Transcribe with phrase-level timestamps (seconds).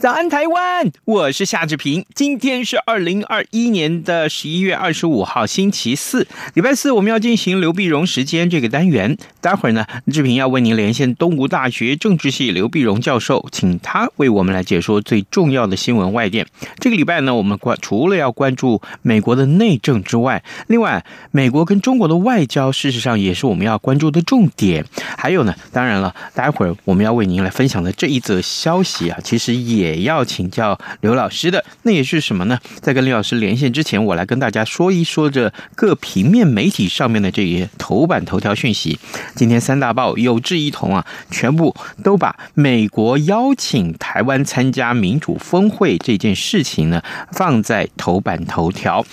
[0.00, 0.90] 早安，台湾！
[1.04, 2.06] 我是夏志平。
[2.14, 9.18] 今天是二零二一年的十一月二十五号，星期四，礼拜四，我们要进行刘碧荣时间这个单元。
[9.42, 16.46] 待会儿呢，志平要为您连线东吴大学政治系刘碧荣教授，请他为我们来解说最重要的新闻外电。
[16.78, 24.86] 这个礼拜呢，我们关除了要关注美国的内政之外，另外，美国跟中国的外交，事实上也是我们要关注的重点。
[25.18, 29.89] 还有呢，当然了，待会儿我们要为您来分享的这一则消息啊，其实也。
[29.96, 32.58] 也要请教刘老师的，那也是什么呢？
[32.80, 38.98] 在跟刘老师连线之前，我来跟大家说一说这各平面媒体上面的这些头版头条讯息。
[39.34, 47.02] 今天三大报有志一同啊，全部都把美国邀请台湾参加民主峰会这件事情呢
[47.32, 49.04] 放在头版头条。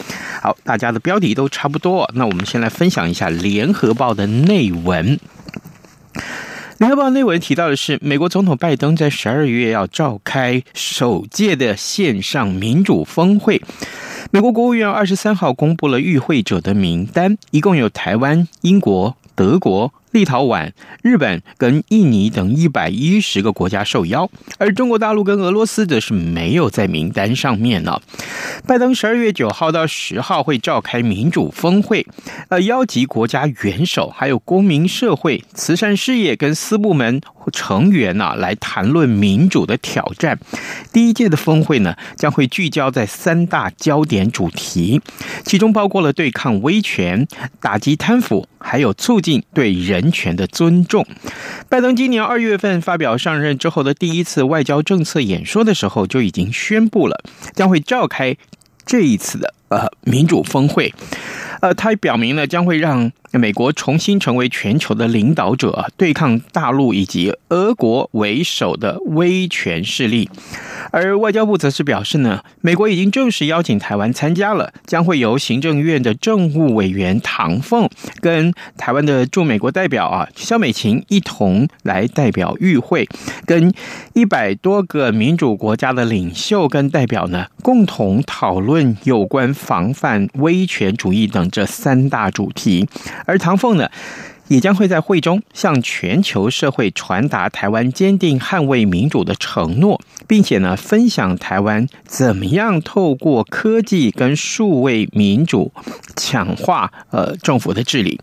[0.42, 5.20] 好，大家的标题都差不多，那我们先来分享一下联合报的内文。
[6.78, 13.60] 联合报内文提到的是，美国总统拜登在十二月要召开首届的线上民主峰会。
[14.30, 19.92] 美国国务院二十三号公布了与会者的名单，一共有台湾、英国、德国。
[20.18, 20.72] 立陶宛、
[21.04, 28.02] 日本跟印尼等一百一十个国家受邀，而中国大陆跟俄罗斯则是没有在名单上面呢。
[28.66, 32.08] 拜登十二月九号到十号会召开民主峰会，
[32.50, 37.22] 呃，邀集国家元首、还有公民社会、慈善事业跟私部门
[37.54, 40.40] 成员呢，来谈论民主的挑战。
[40.92, 45.00] 第一届的峰会呢，将会聚焦在三大焦点主题，
[45.46, 47.28] 其中包括了对抗威权、
[47.62, 50.07] 打击贪腐，还有促进对人。
[50.08, 51.06] 人权的尊重。
[51.68, 57.22] 拜登今年二月份发表上任之后的第一次外交政策演说的时候，就已经宣布了
[57.54, 58.38] 将会召开
[58.86, 60.94] 这一次的呃民主峰会。
[61.60, 70.30] 呃，他表明呢，将会让美国重新成为全球的领导者，对抗大陆以及俄国为首的威权势力。
[70.92, 77.90] 而外交部则是表示呢，美国已经正式邀请台湾参加了，将会由行政院的政务委员唐凤
[78.22, 83.10] 跟台湾的驻美国代表啊萧美琴一同来代表与会，
[83.48, 83.74] 跟
[84.14, 92.88] 一百多个民主国家的领袖跟代表呢，共同讨论有关防范威权主义等这三大主题。
[93.26, 93.90] 而唐凤呢，
[94.48, 105.74] 也将会在会中向全球社会传达台湾坚定捍卫民主的承诺，并且呢，分享台湾怎么样透过科技跟数位民主
[106.16, 108.22] 强化呃政府的治理。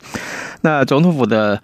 [0.63, 1.61] 那总统府的、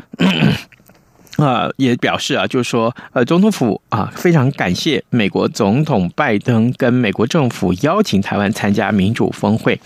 [1.41, 9.81] 啊、也表示啊，就是说呃总统府啊非常感谢美国总统拜登跟美国政府邀请台湾参加民主峰会。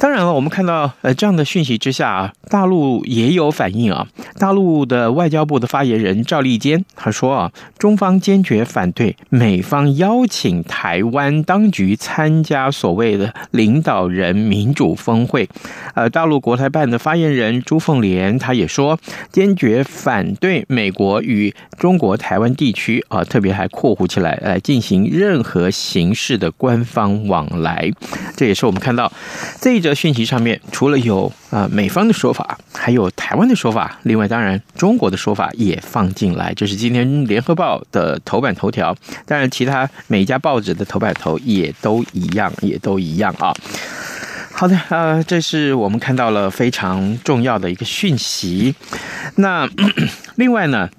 [0.00, 4.06] 当然了，我们看到呃这样的讯息之下啊，大陆也有反应啊。
[4.38, 15.48] 大陆的外交部的发言人赵立坚他说啊，中方坚决反对美方邀请台湾当局参加所谓的领导人民主峰会。
[15.94, 18.98] 呃，大陆国台办的发言人朱凤莲他也说，
[19.30, 27.90] 坚决反对美国与中国台湾地区啊，特别还括弧起来来进行任何形式的官方往来。
[28.36, 29.10] 这也是我们看到
[29.60, 29.94] 这则。
[29.94, 38.94] 讯息上面除了有啊美方的说法，还有台湾的说法，另外当然中国的说法也放进来，这是今天联合报的头版头条。
[39.24, 43.54] 当然，其他每一家报纸的头版头也都一样，也都一样啊。
[44.52, 48.74] 好的，呃，这是我们看到了非常重要的一个讯息。
[49.36, 49.68] 那
[50.36, 50.90] 另外呢，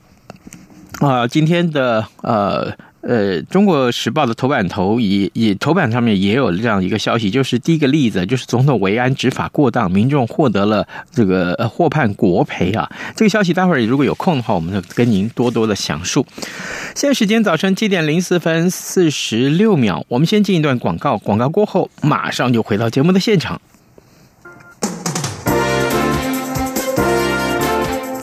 [1.02, 2.74] 啊，今天的呃。
[3.08, 12.90] 呃，《中国时报》的头版头也也头版上面也有这样一个消息，就是第一个例子，就是总统维安执法过当，民众获得了这个呃获判国赔啊。
[13.16, 16.26] 这个消息待会儿如果有空的话，我们就跟您多多的详述。
[16.96, 23.62] 现在时间早晨七点零四分四十六秒，我们先进一段广告，广告过后马上就回到节目的现场。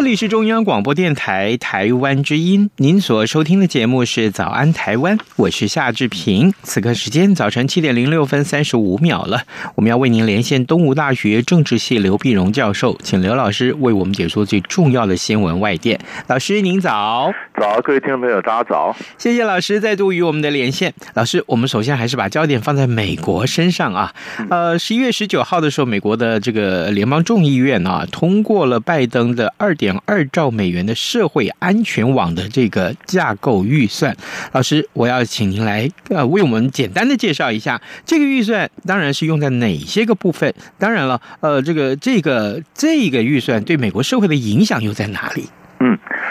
[0.00, 6.54] 这里是中央广播电台台湾之音，您所收听的节目是《早安台湾》，我是夏志平。
[6.62, 9.42] 此刻时间早晨七点零六分三十五秒了，
[9.74, 16.00] 我们要为您连线东吴大学政治系刘碧荣教授，请刘老师为我们解说最重要的新闻外电。
[16.28, 17.30] 老师您早，
[17.60, 20.94] 早，各位听众朋友大家早，谢谢老师再度与我们的连线。
[21.12, 24.14] 老师，我们首先还是把焦点放在美国身上啊。
[24.48, 34.16] 呃，十一月十九号的时候，美国的这个联邦众议院啊通过了拜登的二点二兆美元的社会安全网的这个架构预算，
[34.52, 40.52] 老师，我要请您来呃为我们简单的介绍一下这个预算，当然是用在哪些个部分？
[40.78, 45.44] 当然了，呃，这个这个这个预算对美国社会的影响又在哪里？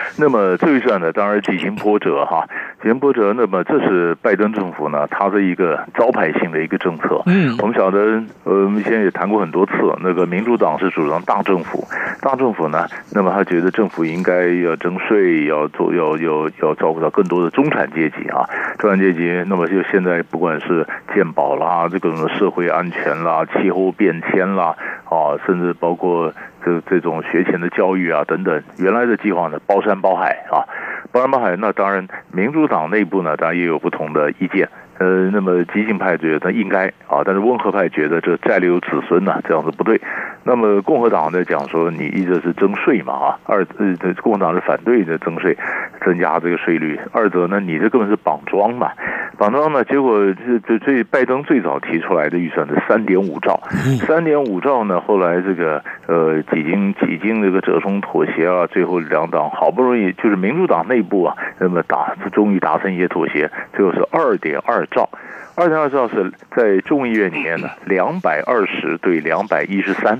[0.10, 2.46] 嗯，那么这一算呢，当然几经波折哈。
[2.82, 7.22] 几经波折，那么这是拜登政府呢，他的一个招牌性的一个政策。
[7.26, 8.00] 嗯，我们晓得，
[8.46, 11.86] 呃，我们现在也谈过很多次，那个民主党是主张大政府，
[12.22, 18.48] 大政府呢，那么他觉得政府应该要征税，要做，要要要照顾到更多的中产阶级啊，
[18.78, 19.44] 中产阶级。
[19.48, 24.76] 那么就现在不管是健保啦，这个社会安全啦，气候变迁啦，
[25.06, 26.34] 啊，甚至包括
[26.64, 30.66] 这这种学前的教育啊等等，原来的计划呢，包山包海啊。
[31.12, 34.70] 包山包海，那当然，民主党内部呢，当然也有不同的意见。
[35.00, 40.00] 呃，那么激进派觉得应该啊，但是温和派觉得这再留子孙呐，这样子不对。
[40.50, 45.56] 那么共和党呢讲说，你一直是征税嘛啊，二呃，共和党是反对的征税，
[46.04, 47.00] 增加这个税率。
[47.12, 48.90] 二则呢，你这根本是绑桩嘛，
[49.38, 53.62] 绑桩呢，结果这这这拜登最早提出来的预算是三点五兆，
[54.08, 64.84] 三点五兆呢，后来这个呃几经几经这个折冲妥协啊，最后两党好不容易就是民主党内部啊，那么达终于达成一些妥协，最后是二点二。
[64.90, 65.08] 兆，
[65.56, 70.20] 二点二兆是在众议院里面呢，两百二十对两百一十三，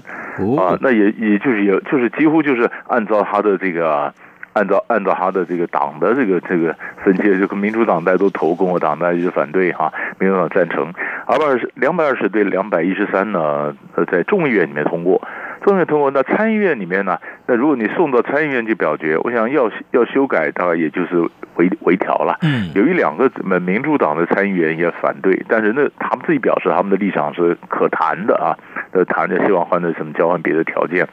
[0.58, 4.14] 啊，那也也就是也就是几乎就是按照他的这个，
[4.54, 10.94] 按照按照他的这个党的这个这个分界，就跟民主党大家都投，共和党大家就反对哈，民主党赞成，
[11.26, 15.22] 二百二十两百二十对两百一十三呢，呃，在众议院里面通过。
[15.62, 17.18] 众议院通过，那参议院里面呢？
[17.48, 21.20] 那如果你送到参议院去表决，我想要要修改，大概也就是
[21.56, 22.38] 微微调了。
[22.42, 28.56] 嗯，有一两个民主党的参议员也反对，但是那他们自己表示他们的立场是可谈的啊，
[28.92, 31.08] 呃，谈着希望换成什么交换别的条件。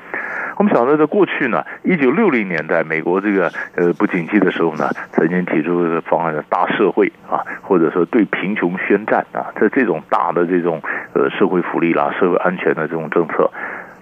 [0.59, 10.81] 我们晓得在过去呢，一九六零年代美国这个呃不景气的时候呢，曾经提出的方案的大社会啊，或者说对贫穷宣战啊，在这种大的这种
[11.15, 13.51] 呃社会福利啦、社会安全的这种政策。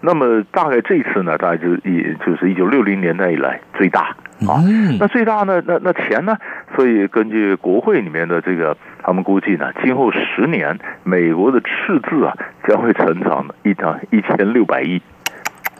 [0.07, 4.15] 那么大概这次呢，大概就一就是一九六零年代以来最大
[4.47, 4.61] 啊。
[5.01, 6.37] 那最大呢，那那钱呢？
[6.77, 12.37] 所以根据国会里面的这个，他们估计呢，今后十年美国的赤字啊
[12.69, 15.01] 将会成长一到一千六百亿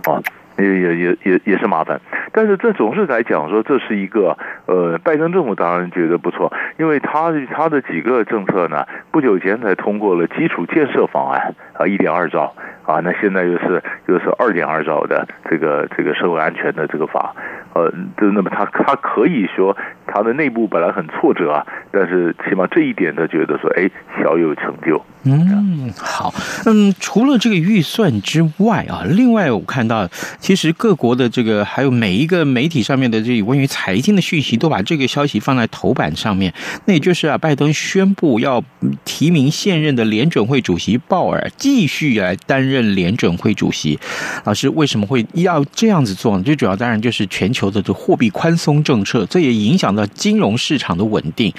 [0.05, 0.23] 啊，
[0.57, 2.01] 也也也也也是麻烦。
[2.33, 12.55] 但是这总是来讲说，这是一个呃，拜登政府当然觉得不错，因为他他的几个政策呢，不久前才通过了基础建设方案啊，一点二兆。
[12.85, 17.35] 啊，那现在又是又是二点二兆的这个这个社会安全的这个法，
[17.73, 19.75] 呃，那么他他可以说，
[20.15, 23.91] 他的内部本来很挫折啊，但是起码这一点他觉得说，哎，
[24.23, 25.05] 小有成就。
[25.25, 26.33] 嗯，好，
[26.67, 30.07] 嗯，除了这个预算之外啊，另外我看到，
[30.39, 36.53] 其实各国的这个还有每一个媒体上面的这关于财经的讯息，都把这个消息放在头版上面。
[36.85, 38.63] 那也就是啊，拜登宣布要
[39.05, 43.99] 提名现任的联准会主席鲍尔继续来担任联准会主席。
[44.45, 46.43] 老师为什么会要这样子做呢？
[46.45, 51.53] 最主要当然就是全球的这货币宽松政策，这也影响到金融市场的稳定。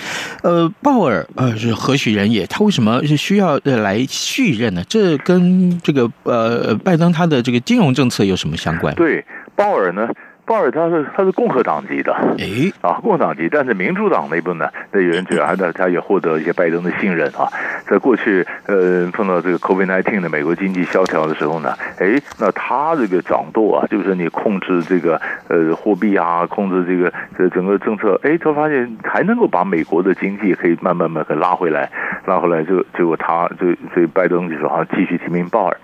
[0.44, 2.46] 呃，鲍尔呃是何许人也？
[2.48, 3.60] 他为什么是需要？
[3.64, 4.84] 呃，来续任呢？
[4.88, 8.94] 这跟这个呃，拜登他的这个金融政策有什么相关？
[8.96, 9.24] 对，
[9.56, 10.08] 鲍尔呢？
[10.46, 17.50] 鲍尔他是他是共和党籍的，诶啊，共和党籍，但是民主党那边呢，那有人觉得他他也获得一些拜登的信任啊。
[17.88, 31.90] 在过去，呃，碰到这个 COVID-19 的美国经济萧条的时候呢，诶，那他这个掌舵啊，就是你控制这个呃货币啊，控制这个这整个政策，诶，他发现还能够把美国的经济可以慢慢慢给拉回来，
[32.26, 35.78] 拉回来就结果他就所以拜登就说啊，继续提名鲍尔，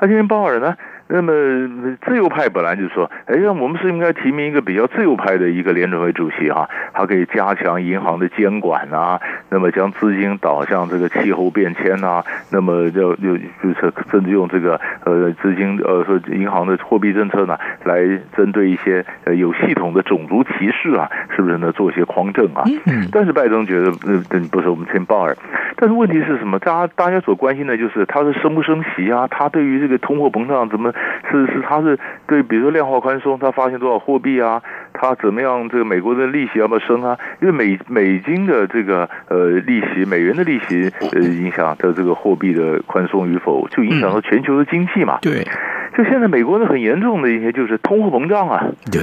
[0.00, 0.76] 那提名鲍尔呢？
[1.06, 1.32] 那么
[2.06, 9.20] 自由派本来就说，哎呀，我们是应该提名一个比较自由派的一个联准会主席哈，他可以加强银行的监管啊，
[9.50, 18.00] 那么将资金导向这个气候变迁啊，那么就就就是甚至用这个呃资金呃说银行的货币政策呢，来
[18.34, 22.64] 针对一些呃有系统的种族歧视啊，是不是呢做一些匡正啊？
[23.12, 25.36] 但是拜登觉得呃不是我们签鲍尔，
[25.76, 26.58] 但是问题是什么？
[26.58, 29.28] 大家大家所关心的就是他是升不升息啊？
[29.30, 30.93] 他对于这个通货膨胀怎么？
[31.30, 34.62] 是是，他是对，比如说量化宽松，他发行多少货币啊？
[34.92, 35.68] 他怎么样？
[35.68, 37.18] 这个美国的利息要不要升啊？
[37.40, 45.18] 因为美美金的这个呃利息，美元的利息呃影响的这个货币的宽松与否，就影响到全球的经济嘛。
[45.20, 45.42] 对，
[45.96, 48.66] 就现在美国的很严重的一些就是通货膨胀啊。
[48.92, 49.02] 对，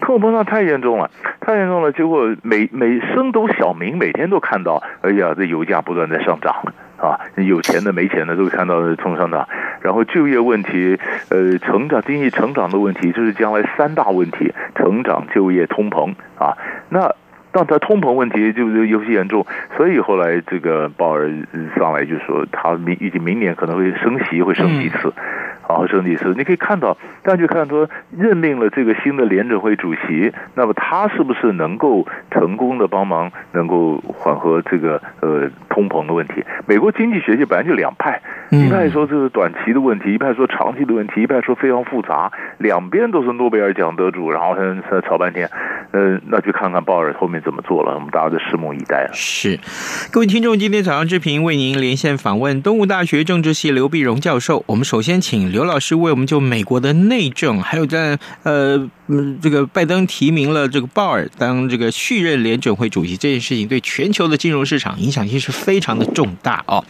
[0.00, 1.92] 通货膨胀太严重了，太严重了。
[1.92, 6.54] 结果每每升都小明每天都看到，哎呀，这油价不断在上涨。
[7.00, 9.48] 啊，有钱的、没钱的都看到通上涨，
[9.80, 10.98] 然后就业问题，
[11.30, 16.56] 呃，成长、经济成长的问题，就是将来三大问题：成长、就业、通膨啊。
[16.90, 17.14] 那
[17.52, 21.30] 但他通膨问题就是尤其严重，所以后来这个鲍尔
[21.76, 25.12] 上来就说，他明预计明年可能会升息，会升几次。
[25.68, 27.88] 然后升几次，你可以看到，大家就看说
[28.18, 36.44] 任命了这个新的联准会主席，那么他是不是能够成功的帮忙，能够缓和这个呃通膨的问题？
[36.66, 45.48] 美国经济学界本来就两派，一派说这是短期的问题，一派说长期的问题，一派说非常复杂，两边都是诺贝尔奖得主，然后他他吵半天，
[45.92, 49.10] 呃，那就看看鲍尔后面怎么做了，我们大家就拭目以待了。
[49.14, 49.58] 是，
[50.10, 55.70] 各位听众，今天早上之平为您连线访问东吴大学政治系刘碧荣教授，我们首先请刘。
[55.70, 58.90] 老师为我们就美国的内政，还有在呃，
[59.40, 66.84] 这个拜登提名了这个鲍尔当这个续任联准会主席这件事情，对全球的金融市场影响性是非常的重大哦。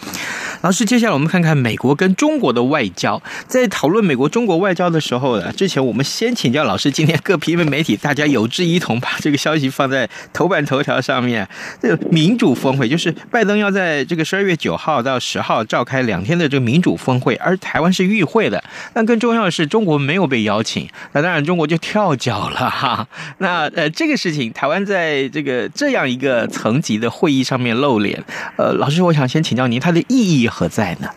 [0.62, 3.20] 老师，接下来我们看看美国跟中国的外交。
[3.46, 10.08] 在讨论美国中国外交的时候呢，之前我们先请教老师，今天各平面媒体大家有志一同，把这个消息放在
[10.40, 11.46] 头版头条上面。
[11.82, 18.64] 这个民主峰会就是拜登要在这个十二月九号到十号召开两天的这个民主峰会，而台湾是与会的。
[18.94, 23.06] 但更重要的是，中国没有被邀请，那当然中国就跳脚了哈。
[23.36, 28.24] 那呃，这个事情，台湾在这个这样一个层级的会议上面露脸，
[28.56, 31.08] 呃，老师，我想先请教您，它的意义何在呢？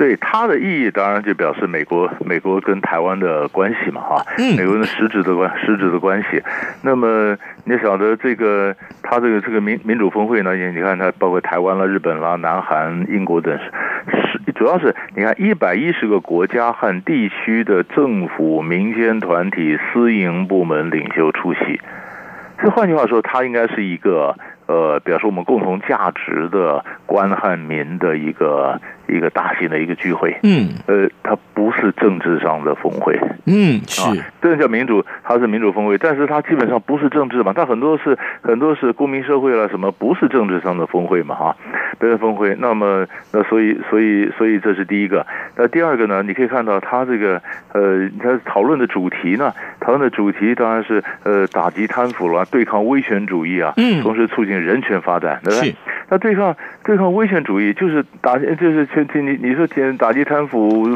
[0.00, 4.24] 对它的意义，当然就表示美国美国跟台湾的关系嘛，哈，
[4.56, 6.42] 美国的实质的关实质的关系。
[6.80, 13.54] 那么你晓得这个，它这个这个民民主峰会呢，你看它包括台湾啦、日本啦、南韩、英国等，
[14.08, 21.78] 是主要是你看一百一十个国家和地区的政府、民间团体、私营部门领袖出席。
[22.62, 24.34] 这换句话说，它应该是一个
[24.66, 28.80] 呃，表示我们共同价值的官和民的一个。
[29.10, 34.02] 一个大型的一个聚会，嗯，呃，它不是政治上的峰会，嗯，是，
[34.40, 41.56] 这叫民主，它是民主峰会，但是它基本上不是政治嘛，它很多是很多是公民社会了什么，不是政治上的峰会嘛，哈，
[41.98, 45.26] 不是峰会，那么那所以所以所以这是第一个，
[45.56, 47.40] 那第二个呢，你可以看到它这个
[47.72, 55.70] 呃，它讨论的主题呢，讨论的主题当然是呃，打击贪腐了，对抗威权主义啊，嗯，同时促进人权发展，对不对？
[55.70, 55.74] 是，
[56.10, 58.86] 那对抗对抗威权主义就是打就是。
[59.12, 60.86] 听你你说听打击贪腐，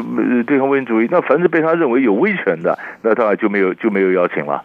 [0.45, 4.63] 对抗威权主义，那凡是被他认为有威权的，那他就没有就没有邀请了，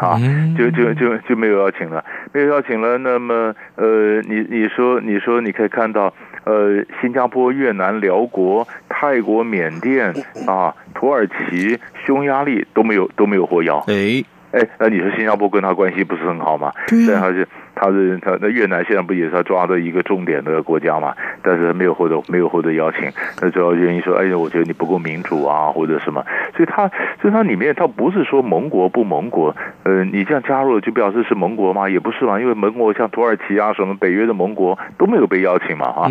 [0.00, 0.16] 啊，
[0.56, 2.98] 就就就就没有邀请了，没有邀请了。
[2.98, 6.14] 那么呃，你你说你说你可以看到，
[6.44, 10.14] 呃，新加坡、越南、辽国、泰国、缅甸
[10.46, 13.78] 啊，土耳其、匈牙利都没有都没有获邀。
[13.88, 16.72] 哎哎，那你说新加坡跟他关系不是很好吗？
[16.86, 17.46] 对，还是。
[17.80, 21.14] 他是他那越南现在不也是他抓的一个重点的国家嘛？
[21.42, 23.08] 但是他没有获得没有获得邀请，
[23.40, 26.24] 那主要原因说，哎呀，我觉得你不够民主啊，或者什么，
[26.56, 26.88] 所以他
[27.22, 29.54] 所以他里面他不是说盟国不盟国，
[29.84, 31.88] 呃，你这样加入了就表示是盟国吗？
[31.88, 36.10] 也不是嘛，因为盟国像土耳其啊什么北约的盟国都没有被邀请嘛，啊，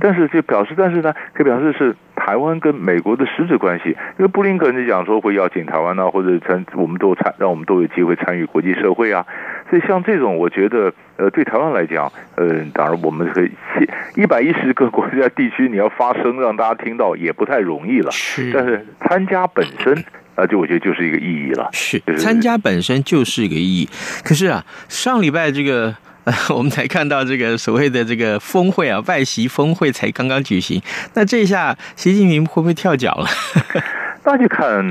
[0.00, 9.24] 但是就表示，但是呢，可以表示是台湾跟美国的实质关系，因为布林肯就讲说会邀请台湾啊，或者参我们都参，让我们都有机会参与国际社会啊。
[9.68, 13.50] 所以像这种，我觉得，呃，对台湾来讲，呃，当然我们可以
[14.14, 18.10] 一百一十个国家地区，你要发声让大家听到，也不太容易了。
[18.12, 20.04] 是，但是参加本身，啊、
[20.36, 21.68] 呃，就我觉得就是一个意义了。
[21.72, 23.88] 是，参加本身就是一个意义。
[24.24, 25.94] 可是啊，上礼拜这个，
[26.24, 30.80] 呃， 我们才看到这个所谓的这个峰会啊，外习峰会才刚刚举行，
[31.14, 33.26] 那这一下习近平会不会跳脚了？
[34.26, 34.84] 那就看，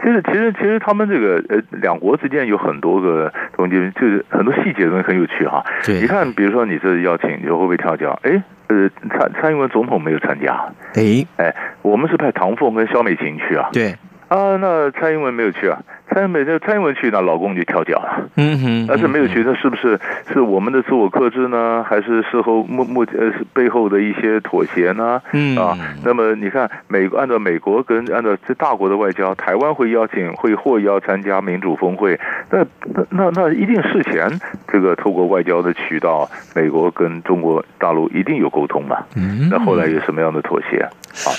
[0.00, 5.64] 其实其实其实他们这个呃两国之间有很多个东西，就是很多细节东西很有趣哈。
[5.84, 8.16] 对，你看，比如说你这邀请，你会不会跳脚？
[8.22, 10.54] 哎，呃，蔡蔡英文总统没有参加。
[10.94, 13.68] 哎哎，我们是派唐凤跟肖美琴去啊。
[13.72, 13.96] 对。
[14.28, 15.80] 啊，那蔡英文没有去啊？
[16.10, 18.28] 蔡英文就蔡英文去，那老公就跳脚了。
[18.36, 19.98] 嗯哼，但是没有去，那是不是
[20.32, 21.84] 是我们的自我克制呢？
[21.88, 25.20] 还是事后目目呃是背后的一些妥协呢？
[25.32, 32.18] 嗯啊，那么你看，美国按照美国跟按照这大国的外交，台湾会邀请会获邀参加民主峰会，
[32.50, 34.28] 那那那那一定事前
[34.66, 38.98] 这个透过外交的渠道，美国跟中国大陆一定有沟通嘛？
[39.16, 40.88] 嗯，那后来有什么样的妥协？
[41.26, 41.34] 啊，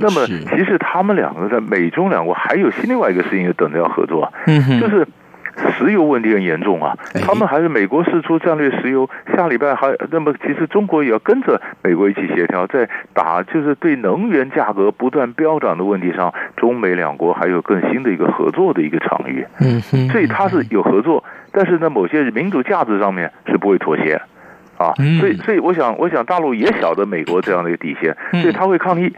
[0.00, 4.13] 那么其实他们两个在美中两国还有新另外一个事情等着要合作，
[4.46, 5.06] 嗯，就是
[5.78, 6.96] 石油问题很严重啊。
[7.24, 19.46] 他们还是美国释出战略石油，下礼拜还那么其实中国也要跟着美国一起协调，在打就是对能源价格不断飙涨的问题上，中美两国还有更新的一个合作的一个场域。
[19.60, 19.80] 嗯，
[20.10, 24.20] 所以它是有合作，但是呢，某些民主价值上面是不会妥协
[24.76, 24.92] 啊。
[25.20, 29.14] 所以，所以我想，我想大陆也晓得美国这样的一个底线，所以他会抗议。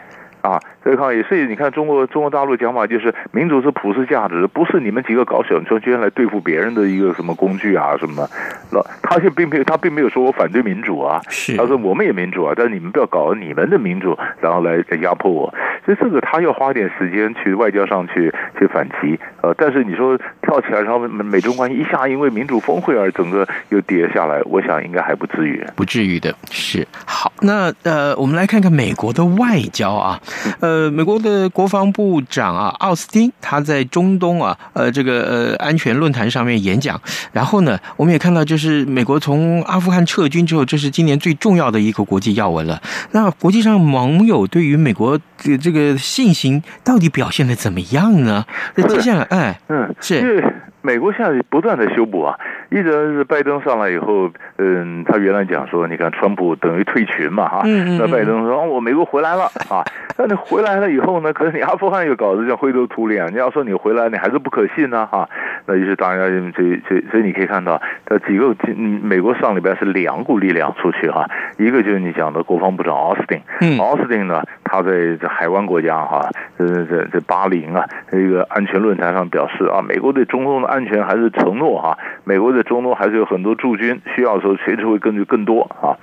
[0.47, 8.25] 啊，这个抗议，所以你看，中国中国大陆讲法就是民主是普世价值，不是你们几个搞小圈圈来对付别人的一个什么工具啊什么。
[8.71, 15.53] 那他却并没有，他并没有说我反对民主啊，是他说我们也民主啊，但是你们不要搞你们的民主，然后来来压迫我。
[15.85, 19.19] 所以这个他要花点时间去外交上去去反击。
[19.43, 26.33] 呃，但是你说跳起来，然后美中关系一下因为民主峰会而整个又跌下来，我想应该还不至于，不至于的。
[26.51, 30.21] 是好，那呃，我们来看看美国的外交啊。
[30.61, 37.01] 呃，美国的国防部长啊，奥斯汀他在中东啊，呃，这个呃安全论坛上面演讲。
[37.33, 42.81] 然后呢，我们也看到，就是美国从阿富汗撤军之后，这是今年最重要的一个国际要闻了。
[43.13, 48.45] 那国际上盟友对于美国的这个信心到底表现的怎么样呢？
[48.75, 50.55] 那接下来，哎，嗯，是。
[50.87, 52.39] 美国现在不断的修补啊，
[52.71, 57.63] 一直是拜登上来以后，嗯，他原来讲说，你看川普等于退群嘛，哈，
[57.99, 59.83] 那拜登说，我美国回来了啊，
[60.17, 65.29] 那你回来了以后呢，可是你阿富汗又搞得像灰头土脸，你要说你回来，你还是不可信呢，哈，
[65.67, 68.55] 那于是大家这这所以你可以看到，这几个
[69.03, 85.97] 美国上礼拜是两股力量出去哈，一个就是你讲的国防部长奥斯汀，嗯，奥斯汀呢，他在这海湾国家哈，这这这巴林啊，这个安全论坛上表示啊，美国对中东的安全还是承诺哈，美国在中东还是有很多驻军，需要的时候随时会根据更多啊，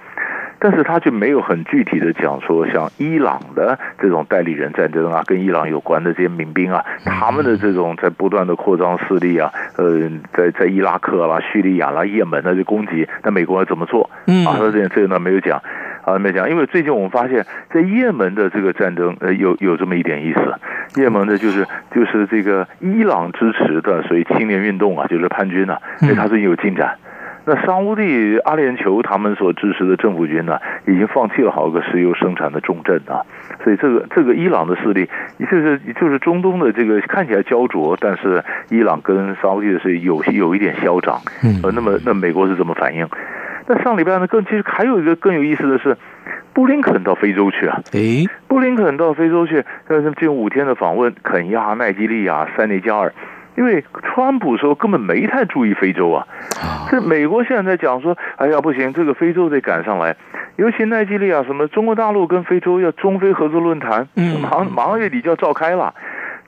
[0.59, 14.09] 但是他却没有很具体的讲说，像伊朗的这种代理人战争啊，跟伊朗有关的这些民兵啊，他们的这种在不断的扩张势力啊，呃，在在伊拉克啦、叙利亚啦、也门的这攻击，那美国要怎么做？
[14.25, 15.61] 啊，他这这个呢没有讲。
[16.03, 21.01] 啊，没讲，因为最近我们发现，在也门的这个战争，呃，有有这么一点意思。
[21.01, 26.95] 也门的就是就是这个伊朗支持的，所以青年运动啊，就是叛军啊，所以它最近有进展。
[27.45, 33.19] 那沙乌地阿联酋他们所支持的政府军呢，已经放弃了好个石油生产的重镇啊，
[33.63, 41.19] 所以这个这个伊朗的势力，就是就是中东的这个看起来焦灼，但是伊朗跟沙乌地的是有有一点嚣张。
[41.63, 43.05] 呃，那么那美国是怎么反应？
[43.67, 45.97] 那上礼拜呢，更其实还有一个更有意思的是，
[46.53, 47.81] 布林肯到非洲去啊。
[47.93, 53.13] 诶，布林肯到非洲去，呃，进行五天的访问，肯亚、奈及利亚、塞内加尔。
[53.55, 56.27] 因为川普说根本没太注意非洲啊。
[56.89, 60.15] 这美国现在在讲说，哎呀不行，这个非洲得赶上来。
[60.55, 64.07] 尤其奈及利亚什么，中国大陆跟非洲要中非合作论坛，
[64.41, 65.93] 马上马上月底就要召开了。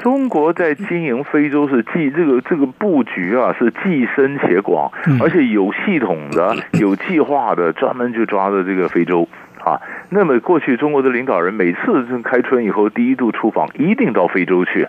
[0.05, 9.27] 中国在经营非洲是既这个这个布局啊，是既深且广，而且有系统的、 有计划的，专门去抓的这个非洲
[9.63, 9.81] 啊。
[10.11, 14.87] 那么过去中国的领导人每次开春以后第一度出访，一定到非洲去。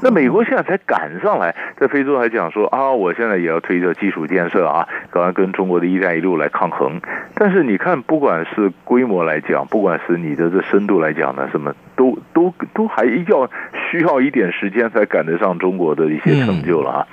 [0.00, 7.00] 那美国现在才赶上来，在非洲还讲说啊，我现在也要推着基础建设啊，刚刚跟中国的一带一路来抗衡。
[7.34, 13.50] 但是你看，不管是规模来讲，不管是你的这深度来讲呢，什么都都都还要
[13.90, 17.06] 需要一点时间才赶得上中国的一些成就了啊。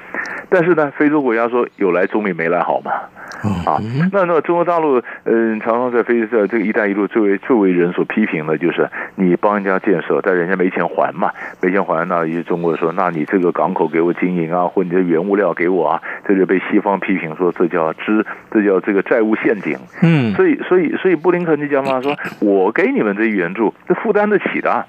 [0.50, 2.92] 但是呢，非洲国家说有来总比没来好嘛。
[3.66, 3.82] 啊，
[4.14, 11.30] 那那中国大陆，嗯，常常在非洲这个“一带一路”最为最为人所批评的，就是你帮人家建设，但人家没钱还嘛，
[11.62, 19.78] 没钱还，那中国说，那你这个港口给我经营啊，或你的原物料给我啊，这就被西方批评说这叫资，这叫这个债务陷阱。
[20.02, 24.72] 嗯，所以所以所以布林肯就讲嘛，说我给你们这援助，这负担得起的。
[24.72, 24.86] 啊，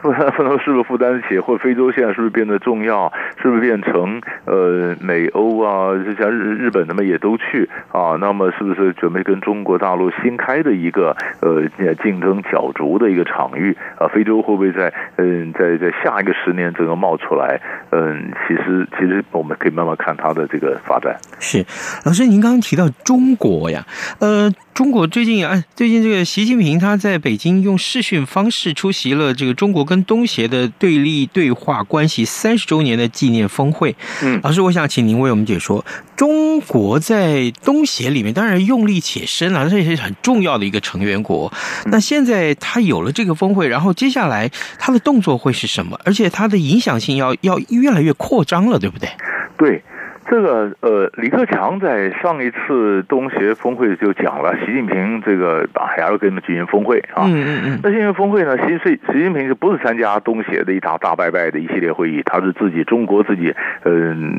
[0.00, 1.38] 不不能是不是负担得起？
[1.38, 3.12] 或非洲现在是不是变得重要？
[3.40, 5.94] 是不是变成呃美欧啊？
[6.04, 8.16] 就像日日本他们也都去啊？
[8.20, 11.62] 那么是不是准备跟中国大陆新开的一个呃
[12.02, 14.08] 竞争角逐的一个场域啊？
[14.08, 17.60] 非洲会不会在嗯在在下一个十年整个冒出来？
[17.90, 21.16] 嗯，其实其实我们可以慢慢看它的这个发展。
[21.38, 21.64] 是，
[22.04, 23.84] 老师您刚刚提到中国呀，
[24.18, 24.50] 呃。
[24.74, 33.94] 中国最近啊，最近这个习近平他在北京用视讯方式出席了这个中国跟东协的对立对话关系三十周年的纪念峰会。
[34.22, 35.84] 嗯，老师，我想请您为我们解说，
[36.16, 41.52] 中国在东协里面当然用力且深了，这也是很重要的一个成员国。
[41.84, 46.00] 那现在他有了这个峰会，然后接下来他的动作会是什么？
[46.02, 49.10] 而且他的影响性要要越来越扩张了，对不对？
[49.58, 49.82] 对。
[50.24, 57.24] 这个呃，李克强在上一次东协峰会就讲了，习近平这个还要跟他们举行峰会啊。
[57.26, 57.80] 嗯嗯嗯。
[57.82, 63.92] 那现在峰会呢，习习习近平就不是参加东协的一大大拜拜的一系列会议，他是自己中国自己呃，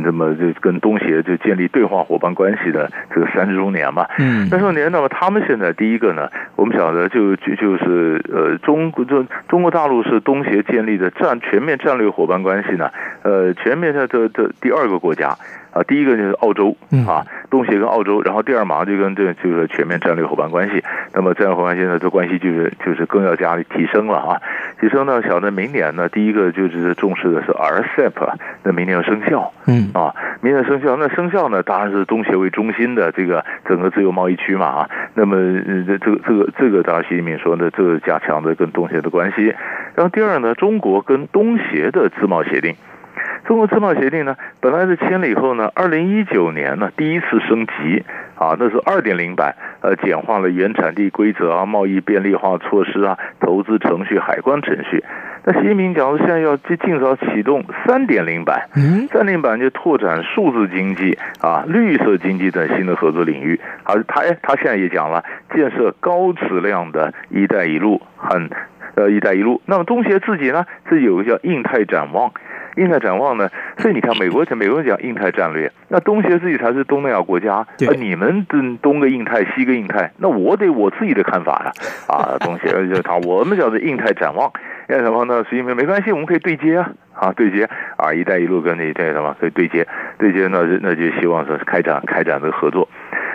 [0.03, 4.07] 那么就跟东协就建立对话伙伴关系的这个三十周年嘛。
[4.17, 4.47] 嗯。
[4.47, 12.89] 三十周年，那么他们现在第一个呢，我们晓得就就就是呃，中国中中国大陆是东协建立的战全面战略伙伴关系呢，
[13.23, 15.35] 呃，全面的的的第二个国家。
[15.73, 16.75] 啊，第一个就是澳洲
[17.07, 20.83] 啊，东协跟澳洲，然后第二马上就跟这个就是全面战略伙伴关系。
[21.13, 24.41] 那么战略伙伴关系呢，这关系就是就是更要加提升了啊。
[24.79, 28.33] 提升呢，想着明年呢，第一个就是重视的是 RCEP，
[28.63, 34.89] 那明年要生效，嗯啊，明年生效，那生效呢，当然是东协为中心的这个整个自由贸易区嘛啊。
[35.15, 35.35] 那么
[35.87, 39.53] 这这个这个这个，当然习近平说呢，这个加强的跟东协的关系。
[39.95, 42.75] 然后第二呢，中国跟东协的自贸协定。
[43.45, 48.03] 中国自贸协定呢，本来是签了以后呢，二零一九年呢第一次升级
[48.35, 55.03] 啊，那是二点零版，呃，简化了原产地规则啊、贸易便利化措施啊、投资程序、海关程序。
[55.45, 58.69] 那习近平讲说，现在要尽尽早启动三点零版，
[59.11, 63.59] 三点零版就拓展数字经济啊、绿色经济等新的合作领域。
[63.83, 65.21] 而他哎，他现在也讲了，
[65.53, 68.49] 建设高质量的一带一路，很
[68.95, 69.61] 呃一带一路。
[69.65, 72.31] 那么东协自己呢，自己有个叫印太展望。
[72.75, 73.49] 印太展望呢？
[73.77, 81.71] 所以你看，美国讲美国讲印太战略，那东协自己才是东南亚国家，那你们东东个印太，西个印太，那我得我自己的看法呀！
[82.07, 84.51] 啊， 东协就他，我们叫做印太展望，
[84.89, 87.69] 印太展望呢，实际上没关系，我们可以对接啊，啊，对接。
[87.95, 92.89] 啊，一带一路跟那那什么可以对接，对接那那就希望说是开展开展这个合作，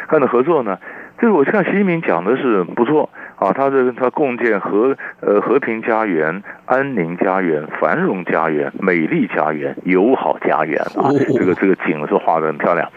[0.09, 0.79] 看的合作呢，
[1.21, 3.11] 就是我看习近平讲的是不错。
[3.39, 12.91] 啊，他这他共建和呃和平家园、安宁家园、繁荣家园、美丽家园、友好家园啊，这个这个景是画的很漂亮。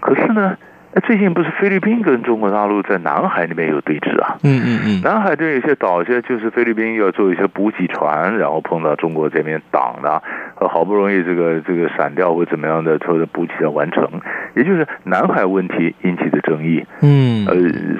[0.00, 0.56] 可是呢，
[1.00, 4.38] 最近不是菲律宾跟中国大陆在南海那边有对峙啊？
[4.42, 5.00] 嗯嗯嗯。
[5.02, 10.22] 南海这有些岛，现在就是菲律宾要做一些补给船，然后碰到中国这边挡的，
[10.56, 14.08] 好不容易这个这个闪掉或怎么样的，说的补给要完成，
[14.54, 16.84] 也就是南海问题引起的争议。
[17.02, 17.46] 嗯。
[17.46, 17.54] 呃，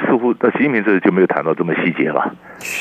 [0.07, 2.21] 似乎那习近平这就没有谈到这么细节了，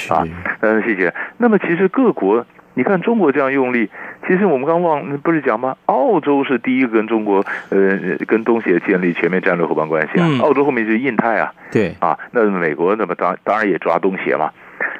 [0.09, 0.23] 啊，
[0.61, 1.13] 但是细节。
[1.37, 2.45] 那么其实各国。
[2.75, 3.89] 你看中国这样用力，
[4.27, 5.75] 其实我们刚忘不是讲吗？
[5.87, 10.27] 澳洲是第一个跟中国呃跟东协建立全面战略伙伴关系啊。
[10.41, 14.51] 澳洲后面就是印太啊，对啊，那美国那么当当然也抓东协嘛，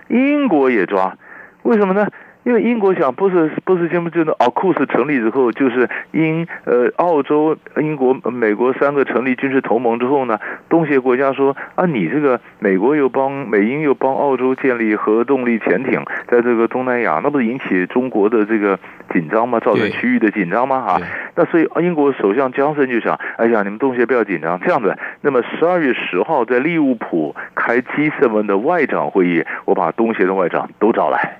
[0.07, 1.15] 英国也抓，
[1.63, 2.07] 为什么呢？
[2.45, 18.79] 因为英国想不是不是，就那奥库斯成立之后，就是英呃澳洲、英国、美国三个成立军事同盟之后呢，东协国家说啊，你这个美国又帮美英又帮澳洲建立核动力潜艇，在这个东南亚，那不是引起中国的这个
[19.11, 19.59] 紧张吗？
[19.59, 20.81] 造成区域的紧张吗？
[20.81, 21.01] 哈，
[21.35, 31.39] 那所以英国首相江森就想，哎呀，你们东协不要紧张，这样子，那么十二月十号在利物浦开 G7 的外长会议，我把东协的外长都找来。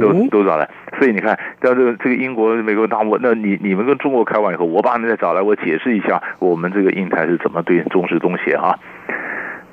[0.00, 8.78] 都都找来，所以你看，像这个这个英国、美国大国，那你你们跟中国开完以后，我把你再找来，我解释一下我们这个印太是怎么对重视东协哈。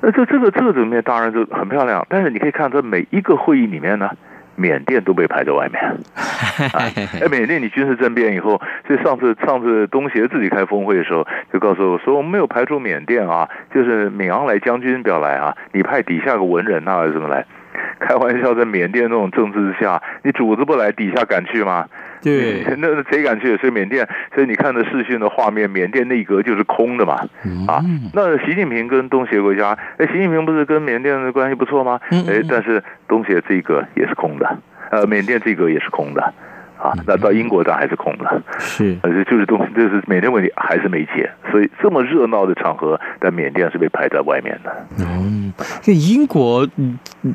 [0.00, 4.10] 那这这个这个里面当然就很漂亮，但是你可以看这每一个会议里面呢，
[4.54, 5.82] 缅甸都被排在外面。
[6.72, 17.44] 哎， 缅甸你军事政变以后，所以上次上次东协自己开峰会的时候，就告诉我说，我们没有排除缅甸啊，就是敏昂莱将军不要来啊，你派底下个文人啊，怎么来？
[18.00, 21.86] 开玩笑，在缅甸那种政治之下，你主子不来，底下敢去吗？
[22.22, 23.56] 对， 那那谁敢去？
[23.58, 27.14] 所以缅甸，所以你看的视讯的画面，缅甸内阁就是空的嘛。
[27.68, 32.00] 啊，那习近平跟东协国家，哎，习近平不是跟缅甸的关系不错吗？
[32.10, 34.58] 哎，但是东协这个也是空的，
[34.90, 36.34] 呃，缅甸这个也是空的。
[36.78, 38.96] 啊，那到英国这还是空了，是，
[39.28, 44.86] 就是东，就是缅甸问题还是没解，所以这么热闹的场合，但缅甸是被排在外面的。
[44.98, 46.66] 嗯，这英国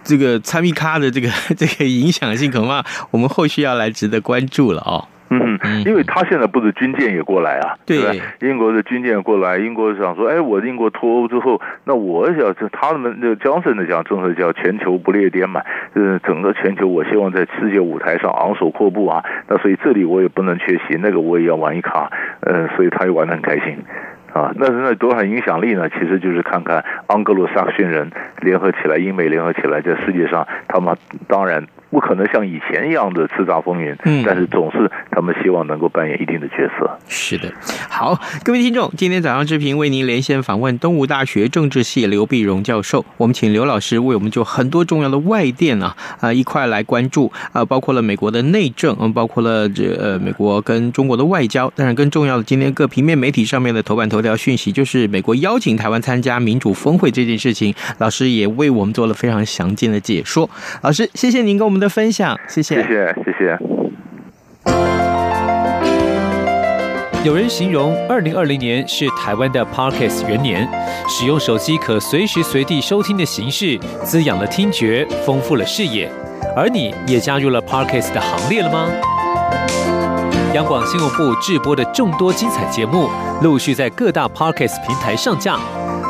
[0.03, 5.06] 这个参密咖的这个 这个影响性，恐怕我们后续要来值得关注了哦。
[5.41, 15.61] 嗯，因为他现在不是军舰也过来啊，对，对英国的军舰过来，英国想说，哎，我英国脱欧之后，那我想这，他们那江森的讲政策叫全球不列颠嘛，
[15.93, 23.77] 嗯整个全球，我希望在世界舞台上昂首阔步啊，那所以这里我也不能缺席，那个我也要玩一卡，嗯，所以他也玩得很开心，
[24.33, 25.89] 啊，那那多少影响力呢？
[25.89, 30.95] 其实就是看看盎格鲁撒克逊人联合起来，英美联合起来，在世界上，他们
[31.27, 31.65] 当然。
[31.93, 36.89] 不可能像以前一样的叱咤风云，嗯，但是总是他们希望能够扮演一定的角色。
[37.08, 37.53] 是的，
[37.88, 60.49] 好，各位听众，今天早上之平为您连线访问东吴大学政治系刘碧荣教授，我们请刘老师为我们就很多重要的外电啊啊一块来关注啊，包括了美国的内政，嗯，包括了这呃美国跟中国的外交，但是更重要的，今天各平面媒体上面的头版头条讯息，就是美国邀请台湾参加民主峰会这件事情，老师也为我们做了非常详尽的解说。
[60.82, 63.57] 老师，谢谢您跟我们的分享，谢谢，谢谢，谢谢。
[67.25, 70.67] 有人形容二零二零年是台湾的 Podcast 元年，
[71.07, 76.09] 使用手机可随时随地收听的形式，滋养了听觉，丰富了视野。
[76.55, 78.87] 而你也加入了 Podcast 的行列了吗？
[80.53, 83.09] 央广新闻部制播的众多精彩节目，
[83.41, 85.57] 陆续在各大 Podcast 平台上架。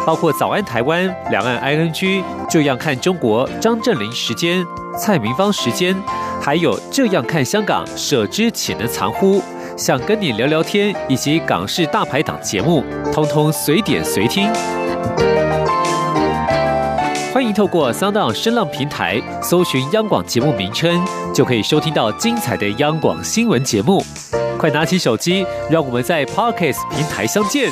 [0.06, 4.66] 包括早安台湾、两岸 ING、这样看中国、张振霖时间、
[4.98, 5.96] 蔡明芳时间，
[6.42, 9.42] 还有这样看香港、舍之岂能藏乎？
[9.76, 14.48] 想跟你聊聊天，以及港式大排档节目，通通随点随听。
[17.34, 24.04] 欢迎透过 Sound 声浪平台搜寻央广节目名称，就可以收听到精彩的央广新闻节目。
[24.60, 27.72] 快拿起手机，让我们在 Podcast 平台相见。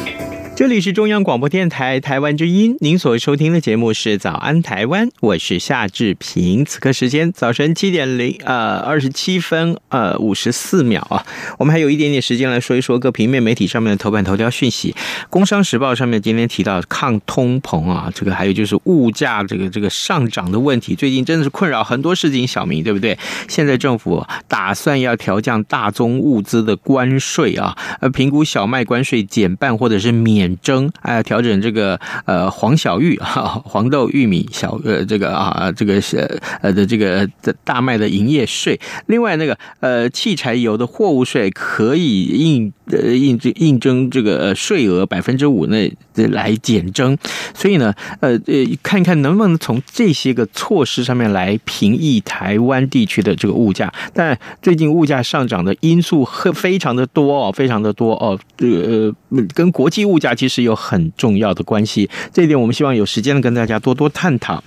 [0.61, 6.63] 这里是中央广播电台台湾之音，您所收听的节目是《早安台湾》，我是夏志平。
[6.63, 11.25] 此刻时间早晨七点零呃二十七分呃五十四秒啊，
[11.57, 14.91] 我们还有一点点时间来说一说各平面媒体上面的头版头条讯息。
[15.31, 23.17] 《工商时报》上面今天提到抗通膨啊，这个还有就是物价这个这个上涨的问题，最近真的是困扰很多市井小民，对不对？
[23.47, 30.50] 现在政府打算要调降大宗物资的关税啊，呃，评估小麦关税减半或者是免。
[30.61, 36.17] 征哎，调整这个呃黄小玉哈黄豆、玉米、小呃这个啊这个是
[36.61, 47.17] 呃的这个的大麦的营业税，另外那个呃汽柴油的货物税可以应呃应征应征这个税额百分之五内来减征，
[47.53, 59.13] 所以呢呃呃看一看能不能从这些个措施上面来平抑台湾地区的这个物价，但最近物价上涨的因素很非常的多哦，非常的多哦，呃
[59.53, 60.31] 跟国际物价。
[60.41, 64.63] 其实有很重要的关系，这一点我们希望有时间呢跟大家多多探讨。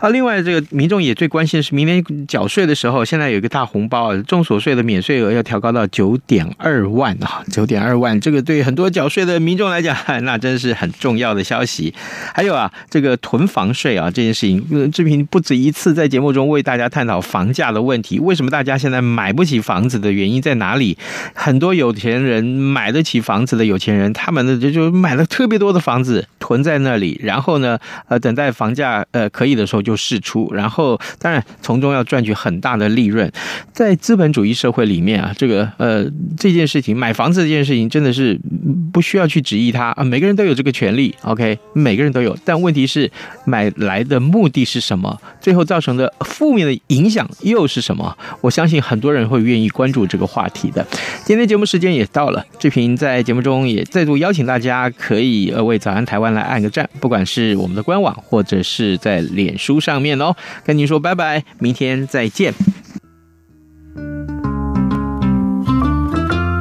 [0.00, 11.94] 啊，另外这个民众也最关心的是，明年缴税的时候，现在有一个大红包啊，综所税的免税额要调高到九点二万啊，就点二万，这个对很多缴税的民众来讲， 那真是很重要的消息。
[12.34, 20.98] 还有啊，这个囤房税啊，这件事情，志平不止一次在节目中为大家探讨房价的问题，为什么大家现在买不起房子的原因在哪里？
[21.34, 25.14] 很多有钱人买得起房子的有钱人，他们的就就买。
[25.14, 33.30] 了特别多的房子，囤在那里，然后呢，呃，等待房价呃可以的时候就释出，然后当然从中要赚取很大的利润。
[33.72, 36.04] 在资本主义社会里面啊，这个呃
[36.36, 38.38] 这件事情买房子件事情真的是
[38.92, 42.36] 不需要去质疑他啊，每个人都有这个权利，OK，每个人都有。
[42.44, 43.10] 但问题是
[43.44, 45.20] 买来的目的是什么？
[45.40, 48.16] 最后造成的负面的影响又是什么？
[48.40, 50.86] 我相信很多人会愿意关注这个话题的。
[51.24, 60.34] 今天节目时间也到了，志平在节目中也再度邀请大家可以呃为早安台湾来按个赞，不管是我们的官网或者是在脸书上面哦。
[60.64, 62.52] 跟您说拜拜，明天再见。